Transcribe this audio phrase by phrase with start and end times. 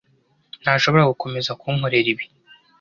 [0.61, 2.25] ntashobora gukomeza kunkorera ibi.